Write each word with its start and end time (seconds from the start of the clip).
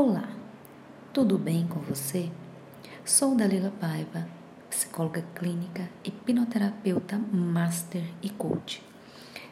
Olá, 0.00 0.28
tudo 1.12 1.36
bem 1.36 1.66
com 1.66 1.80
você? 1.80 2.30
Sou 3.04 3.34
Dalila 3.34 3.72
Paiva, 3.80 4.28
psicóloga 4.70 5.24
clínica, 5.34 5.90
hipnoterapeuta, 6.04 7.18
master 7.18 8.04
e 8.22 8.30
coach. 8.30 8.80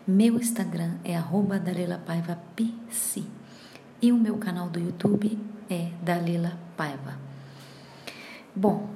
Meu 0.07 0.37
Instagram 0.37 0.99
é 1.03 1.19
@dalilapaiva_pc 1.19 3.25
e 4.01 4.13
o 4.13 4.17
meu 4.17 4.39
canal 4.39 4.69
do 4.69 4.79
YouTube 4.79 5.37
é 5.69 5.91
Dalila 6.01 6.57
Paiva. 6.77 7.19
Bom, 8.55 8.89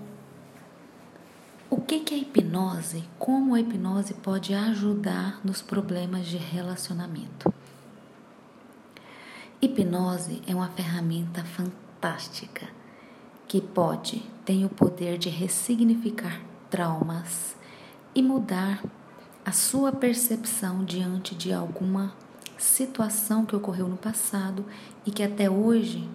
o 1.69 1.81
que 1.81 2.15
é 2.15 2.17
hipnose? 2.17 3.03
Como 3.19 3.57
a 3.57 3.61
hipnose 3.61 4.15
pode 4.15 4.55
ajudar 4.55 5.41
nos 5.45 5.61
problemas 5.61 6.29
de 6.29 6.37
relacionamento? 6.37 7.53
Hipnose 9.63 10.41
é 10.47 10.55
uma 10.55 10.71
ferramenta 10.71 11.45
fantástica 11.45 12.67
que 13.47 13.61
pode, 13.61 14.23
tem 14.43 14.65
o 14.65 14.71
poder 14.71 15.19
de 15.19 15.29
ressignificar 15.29 16.41
traumas 16.71 17.55
e 18.15 18.23
mudar 18.23 18.83
a 19.45 19.53
sua 19.53 19.93
percepção 19.93 20.83
diante 20.83 21.35
de 21.35 21.53
alguma 21.53 22.15
situação 22.57 23.45
que 23.45 23.55
ocorreu 23.55 23.87
no 23.87 23.99
passado 23.99 24.65
e 25.05 25.11
que 25.11 25.23
até 25.23 25.51
hoje 25.51 26.09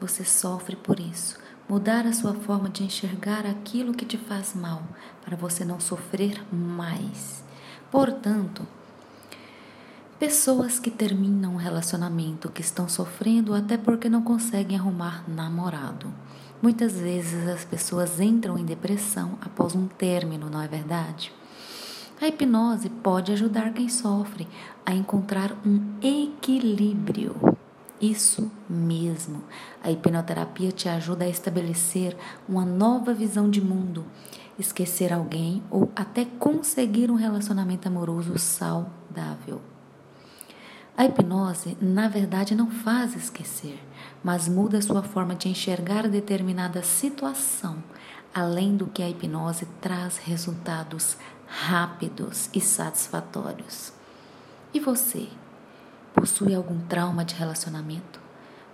você 0.00 0.24
sofre 0.24 0.74
por 0.74 0.98
isso. 0.98 1.38
Mudar 1.68 2.06
a 2.06 2.14
sua 2.14 2.32
forma 2.32 2.70
de 2.70 2.82
enxergar 2.82 3.44
aquilo 3.44 3.92
que 3.92 4.06
te 4.06 4.16
faz 4.16 4.54
mal, 4.54 4.82
para 5.22 5.36
você 5.36 5.66
não 5.66 5.78
sofrer 5.78 6.42
mais. 6.50 7.44
Portanto, 7.90 8.66
Pessoas 10.18 10.78
que 10.78 10.90
terminam 10.90 11.52
um 11.52 11.56
relacionamento 11.56 12.48
que 12.50 12.62
estão 12.62 12.88
sofrendo 12.88 13.52
até 13.52 13.76
porque 13.76 14.08
não 14.08 14.22
conseguem 14.22 14.78
arrumar 14.78 15.22
namorado. 15.28 16.06
Muitas 16.62 16.98
vezes 16.98 17.46
as 17.46 17.66
pessoas 17.66 18.18
entram 18.18 18.56
em 18.56 18.64
depressão 18.64 19.38
após 19.42 19.74
um 19.74 19.86
término, 19.86 20.48
não 20.48 20.62
é 20.62 20.66
verdade? 20.66 21.30
A 22.18 22.28
hipnose 22.28 22.88
pode 22.88 23.30
ajudar 23.30 23.74
quem 23.74 23.90
sofre 23.90 24.48
a 24.86 24.94
encontrar 24.94 25.52
um 25.66 25.82
equilíbrio. 26.02 27.36
Isso 28.00 28.50
mesmo. 28.70 29.44
A 29.84 29.90
hipnoterapia 29.90 30.72
te 30.72 30.88
ajuda 30.88 31.26
a 31.26 31.28
estabelecer 31.28 32.16
uma 32.48 32.64
nova 32.64 33.12
visão 33.12 33.50
de 33.50 33.60
mundo, 33.60 34.02
esquecer 34.58 35.12
alguém 35.12 35.62
ou 35.70 35.92
até 35.94 36.24
conseguir 36.24 37.10
um 37.10 37.16
relacionamento 37.16 37.86
amoroso 37.86 38.38
saudável. 38.38 39.75
A 40.96 41.04
hipnose, 41.04 41.76
na 41.78 42.08
verdade, 42.08 42.54
não 42.54 42.70
faz 42.70 43.14
esquecer, 43.14 43.78
mas 44.24 44.48
muda 44.48 44.80
sua 44.80 45.02
forma 45.02 45.34
de 45.34 45.46
enxergar 45.46 46.08
determinada 46.08 46.82
situação, 46.82 47.84
além 48.34 48.76
do 48.76 48.86
que 48.86 49.02
a 49.02 49.08
hipnose 49.08 49.66
traz 49.80 50.16
resultados 50.16 51.18
rápidos 51.46 52.48
e 52.54 52.62
satisfatórios. 52.62 53.92
E 54.72 54.80
você? 54.80 55.28
Possui 56.14 56.54
algum 56.54 56.80
trauma 56.86 57.26
de 57.26 57.34
relacionamento? 57.34 58.18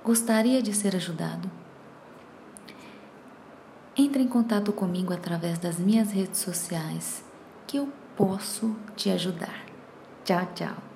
Gostaria 0.04 0.62
de 0.62 0.72
ser 0.72 0.94
ajudado? 0.94 1.50
Entre 3.96 4.22
em 4.22 4.28
contato 4.28 4.72
comigo 4.72 5.12
através 5.12 5.58
das 5.58 5.76
minhas 5.76 6.12
redes 6.12 6.38
sociais 6.38 7.24
que 7.66 7.78
eu 7.78 7.92
posso 8.16 8.76
te 8.96 9.10
ajudar. 9.10 9.66
Tchau, 10.24 10.46
tchau. 10.54 10.91